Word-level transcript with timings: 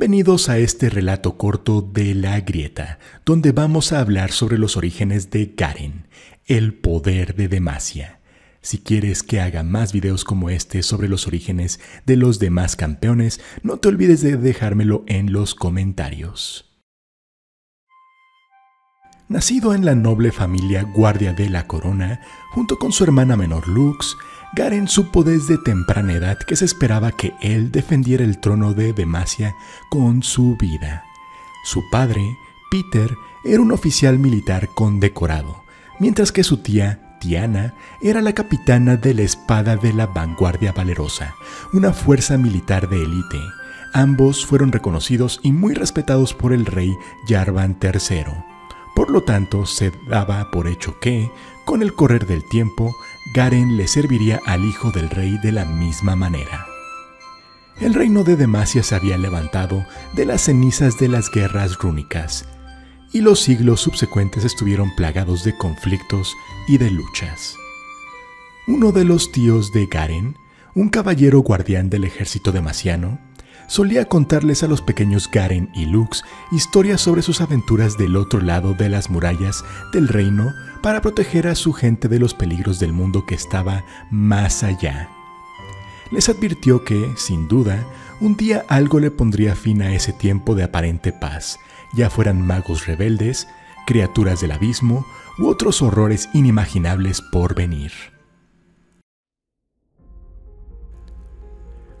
Bienvenidos 0.00 0.48
a 0.48 0.56
este 0.56 0.88
relato 0.88 1.36
corto 1.36 1.82
de 1.82 2.14
La 2.14 2.40
Grieta, 2.40 2.98
donde 3.26 3.52
vamos 3.52 3.92
a 3.92 4.00
hablar 4.00 4.32
sobre 4.32 4.56
los 4.56 4.78
orígenes 4.78 5.30
de 5.30 5.52
Garen, 5.54 6.06
el 6.46 6.72
poder 6.72 7.34
de 7.34 7.48
Demacia. 7.48 8.18
Si 8.62 8.78
quieres 8.78 9.22
que 9.22 9.42
haga 9.42 9.62
más 9.62 9.92
videos 9.92 10.24
como 10.24 10.48
este 10.48 10.82
sobre 10.82 11.06
los 11.06 11.26
orígenes 11.26 11.80
de 12.06 12.16
los 12.16 12.38
demás 12.38 12.76
campeones, 12.76 13.42
no 13.62 13.76
te 13.76 13.88
olvides 13.88 14.22
de 14.22 14.38
dejármelo 14.38 15.04
en 15.06 15.34
los 15.34 15.54
comentarios. 15.54 16.64
Nacido 19.28 19.74
en 19.74 19.84
la 19.84 19.94
noble 19.94 20.32
familia 20.32 20.82
Guardia 20.82 21.34
de 21.34 21.50
la 21.50 21.66
Corona, 21.66 22.22
junto 22.52 22.78
con 22.78 22.92
su 22.92 23.04
hermana 23.04 23.36
menor 23.36 23.68
Lux, 23.68 24.16
Garen 24.52 24.88
supo 24.88 25.22
desde 25.22 25.58
temprana 25.58 26.14
edad 26.14 26.38
que 26.38 26.56
se 26.56 26.64
esperaba 26.64 27.12
que 27.12 27.34
él 27.40 27.70
defendiera 27.70 28.24
el 28.24 28.40
trono 28.40 28.74
de 28.74 28.92
Demacia 28.92 29.54
con 29.88 30.24
su 30.24 30.56
vida. 30.56 31.04
Su 31.64 31.88
padre, 31.88 32.36
Peter, 32.68 33.14
era 33.44 33.62
un 33.62 33.70
oficial 33.70 34.18
militar 34.18 34.68
condecorado, 34.74 35.62
mientras 36.00 36.32
que 36.32 36.42
su 36.42 36.56
tía, 36.58 37.16
Tiana, 37.20 37.74
era 38.02 38.20
la 38.22 38.32
capitana 38.32 38.96
de 38.96 39.14
la 39.14 39.22
Espada 39.22 39.76
de 39.76 39.92
la 39.92 40.06
Vanguardia 40.06 40.72
Valerosa, 40.72 41.36
una 41.72 41.92
fuerza 41.92 42.36
militar 42.36 42.88
de 42.88 43.04
élite. 43.04 43.38
Ambos 43.92 44.44
fueron 44.44 44.72
reconocidos 44.72 45.38
y 45.44 45.52
muy 45.52 45.74
respetados 45.74 46.34
por 46.34 46.52
el 46.52 46.66
rey 46.66 46.92
Jarvan 47.28 47.78
III. 47.80 48.24
Por 48.96 49.10
lo 49.10 49.22
tanto, 49.22 49.64
se 49.64 49.92
daba 50.08 50.50
por 50.50 50.66
hecho 50.66 50.98
que, 51.00 51.30
con 51.64 51.82
el 51.82 51.94
correr 51.94 52.26
del 52.26 52.42
tiempo, 52.48 52.96
Garen 53.26 53.76
le 53.76 53.86
serviría 53.86 54.40
al 54.46 54.64
hijo 54.64 54.90
del 54.90 55.08
rey 55.10 55.38
de 55.38 55.52
la 55.52 55.64
misma 55.64 56.16
manera. 56.16 56.66
El 57.80 57.94
reino 57.94 58.24
de 58.24 58.36
Demacia 58.36 58.82
se 58.82 58.94
había 58.94 59.16
levantado 59.18 59.86
de 60.14 60.26
las 60.26 60.42
cenizas 60.42 60.98
de 60.98 61.08
las 61.08 61.30
guerras 61.30 61.78
rúnicas, 61.78 62.46
y 63.12 63.20
los 63.20 63.40
siglos 63.40 63.80
subsecuentes 63.80 64.44
estuvieron 64.44 64.94
plagados 64.96 65.44
de 65.44 65.56
conflictos 65.56 66.34
y 66.68 66.78
de 66.78 66.90
luchas. 66.90 67.56
Uno 68.66 68.92
de 68.92 69.04
los 69.04 69.32
tíos 69.32 69.72
de 69.72 69.86
Garen, 69.86 70.36
un 70.74 70.88
caballero 70.88 71.40
guardián 71.40 71.88
del 71.88 72.04
ejército 72.04 72.52
demaciano, 72.52 73.18
solía 73.70 74.06
contarles 74.06 74.64
a 74.64 74.66
los 74.66 74.82
pequeños 74.82 75.30
Garen 75.30 75.70
y 75.72 75.86
Lux 75.86 76.24
historias 76.50 77.00
sobre 77.00 77.22
sus 77.22 77.40
aventuras 77.40 77.96
del 77.96 78.16
otro 78.16 78.40
lado 78.40 78.74
de 78.74 78.88
las 78.88 79.10
murallas 79.10 79.64
del 79.92 80.08
reino 80.08 80.52
para 80.82 81.00
proteger 81.00 81.46
a 81.46 81.54
su 81.54 81.72
gente 81.72 82.08
de 82.08 82.18
los 82.18 82.34
peligros 82.34 82.80
del 82.80 82.92
mundo 82.92 83.24
que 83.26 83.36
estaba 83.36 83.84
más 84.10 84.64
allá. 84.64 85.08
Les 86.10 86.28
advirtió 86.28 86.82
que, 86.84 87.14
sin 87.16 87.46
duda, 87.46 87.86
un 88.20 88.36
día 88.36 88.64
algo 88.66 88.98
le 88.98 89.12
pondría 89.12 89.54
fin 89.54 89.82
a 89.82 89.94
ese 89.94 90.12
tiempo 90.12 90.56
de 90.56 90.64
aparente 90.64 91.12
paz, 91.12 91.60
ya 91.94 92.10
fueran 92.10 92.44
magos 92.44 92.86
rebeldes, 92.86 93.46
criaturas 93.86 94.40
del 94.40 94.50
abismo 94.50 95.06
u 95.38 95.46
otros 95.46 95.80
horrores 95.80 96.28
inimaginables 96.34 97.22
por 97.22 97.54
venir. 97.54 97.92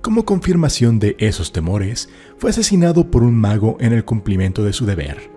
Como 0.00 0.24
confirmación 0.24 1.00
de 1.00 1.16
esos 1.18 1.52
temores, 1.52 2.08
fue 2.38 2.50
asesinado 2.50 3.10
por 3.10 3.24
un 3.24 3.34
mago 3.34 3.76
en 3.80 3.92
el 3.92 4.04
cumplimiento 4.04 4.62
de 4.62 4.72
su 4.72 4.86
deber, 4.86 5.28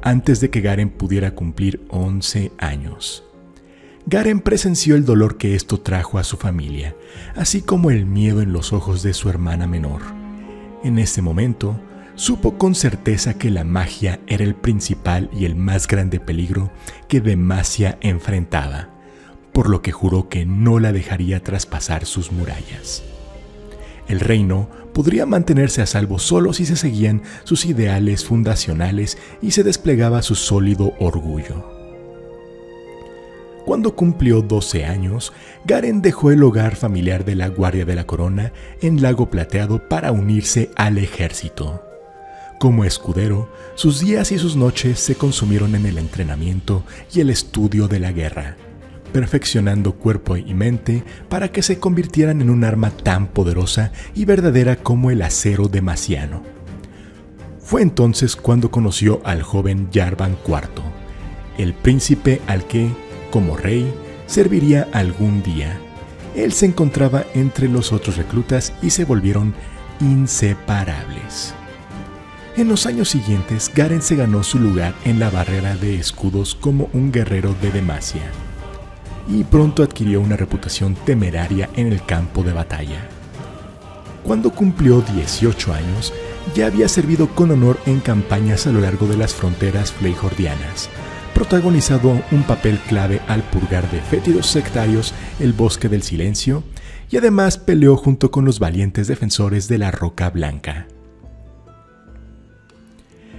antes 0.00 0.40
de 0.40 0.48
que 0.48 0.62
Garen 0.62 0.88
pudiera 0.88 1.34
cumplir 1.34 1.84
11 1.90 2.52
años. 2.56 3.22
Garen 4.06 4.40
presenció 4.40 4.96
el 4.96 5.04
dolor 5.04 5.36
que 5.36 5.54
esto 5.54 5.78
trajo 5.78 6.18
a 6.18 6.24
su 6.24 6.38
familia, 6.38 6.96
así 7.36 7.60
como 7.60 7.90
el 7.90 8.06
miedo 8.06 8.40
en 8.40 8.52
los 8.54 8.72
ojos 8.72 9.02
de 9.02 9.12
su 9.12 9.28
hermana 9.28 9.66
menor. 9.66 10.00
En 10.82 10.98
ese 10.98 11.20
momento, 11.20 11.78
supo 12.14 12.56
con 12.56 12.74
certeza 12.74 13.34
que 13.34 13.50
la 13.50 13.62
magia 13.62 14.20
era 14.26 14.42
el 14.42 14.54
principal 14.54 15.28
y 15.32 15.44
el 15.44 15.54
más 15.54 15.86
grande 15.86 16.18
peligro 16.18 16.72
que 17.08 17.20
Demacia 17.20 17.98
enfrentaba, 18.00 18.88
por 19.52 19.68
lo 19.68 19.82
que 19.82 19.92
juró 19.92 20.30
que 20.30 20.46
no 20.46 20.80
la 20.80 20.92
dejaría 20.92 21.42
traspasar 21.42 22.06
sus 22.06 22.32
murallas. 22.32 23.04
El 24.08 24.20
reino 24.20 24.68
podría 24.92 25.26
mantenerse 25.26 25.82
a 25.82 25.86
salvo 25.86 26.18
solo 26.18 26.52
si 26.52 26.66
se 26.66 26.76
seguían 26.76 27.22
sus 27.44 27.64
ideales 27.64 28.24
fundacionales 28.24 29.18
y 29.40 29.52
se 29.52 29.62
desplegaba 29.62 30.22
su 30.22 30.34
sólido 30.34 30.94
orgullo. 30.98 31.70
Cuando 33.64 33.94
cumplió 33.94 34.42
12 34.42 34.84
años, 34.84 35.32
Garen 35.64 36.02
dejó 36.02 36.32
el 36.32 36.42
hogar 36.42 36.74
familiar 36.74 37.24
de 37.24 37.36
la 37.36 37.48
Guardia 37.48 37.84
de 37.84 37.94
la 37.94 38.06
Corona 38.06 38.52
en 38.80 39.00
Lago 39.00 39.30
Plateado 39.30 39.88
para 39.88 40.10
unirse 40.10 40.70
al 40.74 40.98
ejército. 40.98 41.82
Como 42.58 42.84
escudero, 42.84 43.48
sus 43.76 44.00
días 44.00 44.32
y 44.32 44.38
sus 44.38 44.56
noches 44.56 44.98
se 44.98 45.14
consumieron 45.14 45.74
en 45.74 45.86
el 45.86 45.98
entrenamiento 45.98 46.84
y 47.14 47.20
el 47.20 47.30
estudio 47.30 47.86
de 47.88 48.00
la 48.00 48.12
guerra 48.12 48.56
perfeccionando 49.12 49.94
cuerpo 49.94 50.36
y 50.36 50.54
mente 50.54 51.04
para 51.28 51.52
que 51.52 51.62
se 51.62 51.78
convirtieran 51.78 52.40
en 52.40 52.50
un 52.50 52.64
arma 52.64 52.90
tan 52.90 53.28
poderosa 53.28 53.92
y 54.14 54.24
verdadera 54.24 54.76
como 54.76 55.10
el 55.10 55.22
acero 55.22 55.68
demasiano. 55.68 56.42
Fue 57.60 57.82
entonces 57.82 58.36
cuando 58.36 58.70
conoció 58.70 59.20
al 59.24 59.42
joven 59.42 59.88
Jarvan 59.92 60.36
IV, 60.46 60.82
el 61.58 61.74
príncipe 61.74 62.40
al 62.46 62.66
que, 62.66 62.90
como 63.30 63.56
rey, 63.56 63.92
serviría 64.26 64.88
algún 64.92 65.42
día. 65.42 65.78
Él 66.34 66.52
se 66.52 66.66
encontraba 66.66 67.24
entre 67.34 67.68
los 67.68 67.92
otros 67.92 68.16
reclutas 68.16 68.72
y 68.82 68.90
se 68.90 69.04
volvieron 69.04 69.54
inseparables. 70.00 71.54
En 72.56 72.68
los 72.68 72.84
años 72.84 73.08
siguientes, 73.08 73.70
Garen 73.74 74.02
se 74.02 74.16
ganó 74.16 74.42
su 74.42 74.58
lugar 74.58 74.94
en 75.04 75.18
la 75.18 75.30
barrera 75.30 75.74
de 75.76 75.96
escudos 75.96 76.54
como 76.54 76.90
un 76.92 77.10
guerrero 77.10 77.54
de 77.62 77.70
Demacia 77.70 78.30
y 79.32 79.44
pronto 79.44 79.82
adquirió 79.82 80.20
una 80.20 80.36
reputación 80.36 80.94
temeraria 80.94 81.70
en 81.74 81.90
el 81.90 82.04
campo 82.04 82.42
de 82.42 82.52
batalla. 82.52 83.08
Cuando 84.22 84.50
cumplió 84.50 85.00
18 85.00 85.72
años, 85.72 86.12
ya 86.54 86.66
había 86.66 86.88
servido 86.88 87.28
con 87.28 87.50
honor 87.50 87.78
en 87.86 88.00
campañas 88.00 88.66
a 88.66 88.72
lo 88.72 88.80
largo 88.80 89.06
de 89.06 89.16
las 89.16 89.34
fronteras 89.34 89.90
fleijordianas, 89.92 90.88
protagonizado 91.34 92.22
un 92.30 92.42
papel 92.42 92.78
clave 92.88 93.20
al 93.26 93.42
purgar 93.42 93.90
de 93.90 94.00
fétidos 94.00 94.46
sectarios 94.46 95.14
el 95.40 95.52
bosque 95.52 95.88
del 95.88 96.02
silencio, 96.02 96.62
y 97.10 97.16
además 97.16 97.58
peleó 97.58 97.96
junto 97.96 98.30
con 98.30 98.44
los 98.44 98.58
valientes 98.58 99.08
defensores 99.08 99.66
de 99.68 99.78
la 99.78 99.90
Roca 99.90 100.30
Blanca 100.30 100.86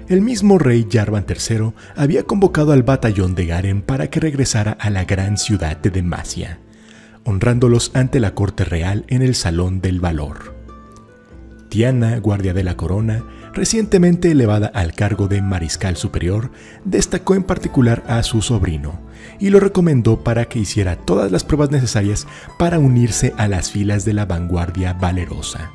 el 0.09 0.21
mismo 0.21 0.57
rey 0.57 0.87
Jarvan 0.89 1.25
III 1.27 1.73
había 1.95 2.23
convocado 2.23 2.73
al 2.73 2.83
batallón 2.83 3.35
de 3.35 3.45
Garen 3.45 3.81
para 3.81 4.09
que 4.09 4.19
regresara 4.19 4.73
a 4.73 4.89
la 4.89 5.05
gran 5.05 5.37
ciudad 5.37 5.77
de 5.77 5.89
Demacia, 5.89 6.59
honrándolos 7.23 7.91
ante 7.93 8.19
la 8.19 8.33
corte 8.33 8.65
real 8.65 9.05
en 9.07 9.21
el 9.21 9.35
Salón 9.35 9.81
del 9.81 9.99
Valor. 9.99 10.55
Tiana, 11.69 12.17
guardia 12.19 12.53
de 12.53 12.63
la 12.63 12.77
corona, 12.77 13.23
recientemente 13.53 14.29
elevada 14.31 14.67
al 14.67 14.93
cargo 14.93 15.27
de 15.27 15.41
mariscal 15.41 15.95
superior, 15.95 16.51
destacó 16.85 17.35
en 17.35 17.43
particular 17.43 18.03
a 18.07 18.21
su 18.23 18.41
sobrino 18.41 18.99
y 19.39 19.49
lo 19.49 19.59
recomendó 19.59 20.23
para 20.23 20.45
que 20.45 20.59
hiciera 20.59 20.97
todas 20.97 21.31
las 21.31 21.43
pruebas 21.43 21.71
necesarias 21.71 22.27
para 22.59 22.77
unirse 22.77 23.33
a 23.37 23.47
las 23.47 23.71
filas 23.71 24.05
de 24.05 24.13
la 24.13 24.25
vanguardia 24.25 24.93
valerosa. 24.93 25.71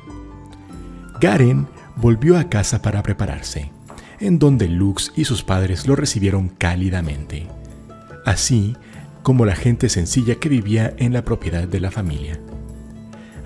Garen 1.19 1.67
volvió 1.97 2.37
a 2.37 2.47
casa 2.47 2.81
para 2.81 3.03
prepararse 3.03 3.71
en 4.19 4.39
donde 4.39 4.67
Lux 4.67 5.11
y 5.15 5.25
sus 5.25 5.43
padres 5.43 5.87
lo 5.87 5.95
recibieron 5.95 6.49
cálidamente, 6.49 7.47
así 8.25 8.75
como 9.23 9.45
la 9.45 9.55
gente 9.55 9.89
sencilla 9.89 10.35
que 10.35 10.49
vivía 10.49 10.93
en 10.97 11.13
la 11.13 11.23
propiedad 11.23 11.67
de 11.67 11.79
la 11.79 11.91
familia. 11.91 12.39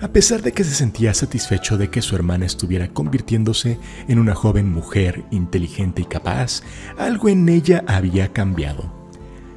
A 0.00 0.08
pesar 0.08 0.42
de 0.42 0.52
que 0.52 0.64
se 0.64 0.74
sentía 0.74 1.14
satisfecho 1.14 1.78
de 1.78 1.88
que 1.88 2.02
su 2.02 2.14
hermana 2.14 2.46
estuviera 2.46 2.88
convirtiéndose 2.88 3.78
en 4.08 4.18
una 4.18 4.34
joven 4.34 4.70
mujer 4.70 5.24
inteligente 5.30 6.02
y 6.02 6.04
capaz, 6.04 6.62
algo 6.98 7.28
en 7.28 7.48
ella 7.48 7.84
había 7.86 8.32
cambiado. 8.32 8.92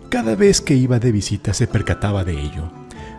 Cada 0.10 0.36
vez 0.36 0.62
que 0.62 0.76
iba 0.76 1.00
de 1.00 1.12
visita 1.12 1.54
se 1.54 1.68
percataba 1.68 2.24
de 2.24 2.40
ello, 2.40 2.72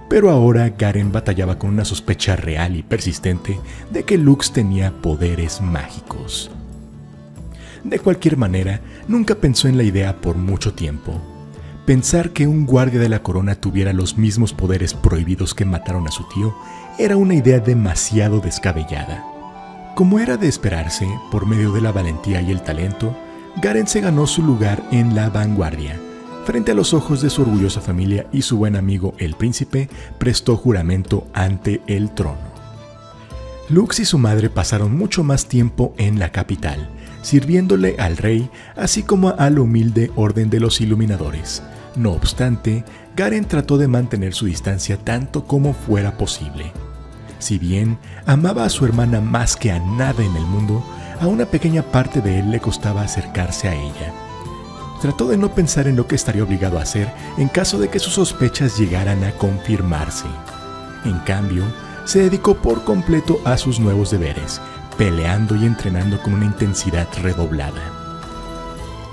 pero 0.08 0.30
ahora 0.30 0.70
Garen 0.70 1.12
batallaba 1.12 1.58
con 1.58 1.70
una 1.70 1.84
sospecha 1.84 2.34
real 2.34 2.76
y 2.76 2.82
persistente 2.82 3.60
de 3.90 4.04
que 4.04 4.16
Lux 4.16 4.52
tenía 4.52 4.90
poderes 5.02 5.60
mágicos. 5.60 6.50
De 7.88 7.98
cualquier 7.98 8.36
manera, 8.36 8.82
nunca 9.06 9.34
pensó 9.34 9.66
en 9.66 9.78
la 9.78 9.82
idea 9.82 10.20
por 10.20 10.36
mucho 10.36 10.74
tiempo. 10.74 11.22
Pensar 11.86 12.34
que 12.34 12.46
un 12.46 12.66
guardia 12.66 13.00
de 13.00 13.08
la 13.08 13.22
corona 13.22 13.54
tuviera 13.54 13.94
los 13.94 14.18
mismos 14.18 14.52
poderes 14.52 14.92
prohibidos 14.92 15.54
que 15.54 15.64
mataron 15.64 16.06
a 16.06 16.10
su 16.10 16.28
tío 16.28 16.54
era 16.98 17.16
una 17.16 17.34
idea 17.34 17.60
demasiado 17.60 18.40
descabellada. 18.40 19.24
Como 19.94 20.18
era 20.18 20.36
de 20.36 20.48
esperarse, 20.48 21.08
por 21.30 21.46
medio 21.46 21.72
de 21.72 21.80
la 21.80 21.90
valentía 21.90 22.42
y 22.42 22.50
el 22.50 22.60
talento, 22.60 23.16
Garen 23.62 23.86
se 23.86 24.02
ganó 24.02 24.26
su 24.26 24.42
lugar 24.42 24.82
en 24.90 25.14
la 25.14 25.30
vanguardia. 25.30 25.98
Frente 26.44 26.72
a 26.72 26.74
los 26.74 26.92
ojos 26.92 27.22
de 27.22 27.30
su 27.30 27.40
orgullosa 27.40 27.80
familia 27.80 28.26
y 28.32 28.42
su 28.42 28.58
buen 28.58 28.76
amigo 28.76 29.14
el 29.16 29.34
príncipe, 29.34 29.88
prestó 30.18 30.58
juramento 30.58 31.26
ante 31.32 31.80
el 31.86 32.10
trono. 32.10 32.47
Lux 33.70 34.00
y 34.00 34.06
su 34.06 34.16
madre 34.16 34.48
pasaron 34.48 34.96
mucho 34.96 35.22
más 35.24 35.46
tiempo 35.46 35.92
en 35.98 36.18
la 36.18 36.32
capital, 36.32 36.88
sirviéndole 37.20 37.96
al 37.98 38.16
rey, 38.16 38.50
así 38.76 39.02
como 39.02 39.34
al 39.38 39.58
humilde 39.58 40.10
orden 40.16 40.48
de 40.48 40.58
los 40.58 40.80
iluminadores. 40.80 41.62
No 41.94 42.12
obstante, 42.12 42.84
Garen 43.14 43.44
trató 43.44 43.76
de 43.76 43.86
mantener 43.86 44.32
su 44.32 44.46
distancia 44.46 44.96
tanto 44.96 45.44
como 45.44 45.74
fuera 45.74 46.16
posible. 46.16 46.72
Si 47.40 47.58
bien 47.58 47.98
amaba 48.24 48.64
a 48.64 48.70
su 48.70 48.86
hermana 48.86 49.20
más 49.20 49.54
que 49.54 49.70
a 49.70 49.78
nada 49.78 50.24
en 50.24 50.34
el 50.34 50.46
mundo, 50.46 50.82
a 51.20 51.26
una 51.26 51.44
pequeña 51.44 51.82
parte 51.82 52.22
de 52.22 52.38
él 52.38 52.50
le 52.50 52.60
costaba 52.60 53.02
acercarse 53.02 53.68
a 53.68 53.74
ella. 53.74 54.14
Trató 55.02 55.28
de 55.28 55.36
no 55.36 55.54
pensar 55.54 55.88
en 55.88 55.96
lo 55.96 56.06
que 56.06 56.14
estaría 56.14 56.42
obligado 56.42 56.78
a 56.78 56.82
hacer 56.82 57.12
en 57.36 57.48
caso 57.48 57.78
de 57.78 57.88
que 57.88 57.98
sus 57.98 58.14
sospechas 58.14 58.78
llegaran 58.78 59.22
a 59.24 59.32
confirmarse. 59.32 60.26
En 61.04 61.18
cambio, 61.20 61.64
se 62.08 62.20
dedicó 62.20 62.54
por 62.54 62.84
completo 62.84 63.38
a 63.44 63.58
sus 63.58 63.78
nuevos 63.78 64.10
deberes, 64.10 64.62
peleando 64.96 65.54
y 65.56 65.66
entrenando 65.66 66.18
con 66.22 66.32
una 66.32 66.46
intensidad 66.46 67.06
redoblada. 67.20 67.82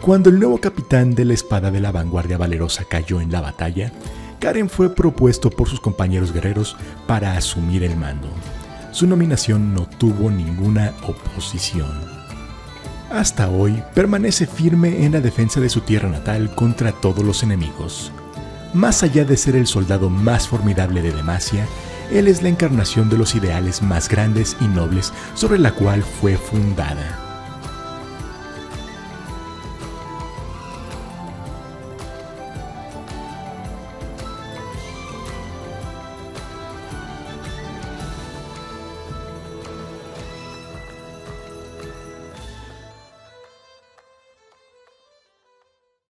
Cuando 0.02 0.30
el 0.30 0.40
nuevo 0.40 0.60
capitán 0.60 1.14
de 1.14 1.26
la 1.26 1.34
espada 1.34 1.72
de 1.72 1.82
la 1.82 1.92
vanguardia 1.92 2.38
valerosa 2.38 2.86
cayó 2.86 3.20
en 3.20 3.34
la 3.34 3.42
batalla, 3.42 3.92
Karen 4.40 4.70
fue 4.70 4.96
propuesto 4.96 5.50
por 5.50 5.68
sus 5.68 5.82
compañeros 5.82 6.32
guerreros 6.32 6.78
para 7.06 7.36
asumir 7.36 7.84
el 7.84 7.98
mando. 7.98 8.30
Su 8.92 9.08
nominación 9.08 9.74
no 9.74 9.90
tuvo 9.90 10.32
ninguna 10.32 10.94
oposición. 11.04 11.92
Hasta 13.12 13.50
hoy 13.50 13.84
permanece 13.94 14.48
firme 14.48 15.04
en 15.04 15.12
la 15.12 15.20
defensa 15.20 15.60
de 15.60 15.68
su 15.68 15.82
tierra 15.82 16.08
natal 16.08 16.56
contra 16.56 16.94
todos 16.94 17.26
los 17.26 17.44
enemigos. 17.44 18.14
Más 18.74 19.04
allá 19.04 19.26
de 19.26 19.36
ser 19.36 19.58
el 19.58 19.68
soldado 19.68 20.10
más 20.10 20.48
formidable 20.48 21.02
de 21.02 21.12
Demacia, 21.12 21.68
él 22.12 22.28
es 22.28 22.42
la 22.42 22.50
encarnación 22.50 23.10
de 23.10 23.18
los 23.18 23.36
ideales 23.36 23.82
más 23.82 24.10
grandes 24.10 24.56
y 24.60 24.68
nobles 24.68 25.14
sobre 25.34 25.60
la 25.60 25.72
cual 25.72 26.04
fue 26.04 26.38
fundada. 26.38 27.35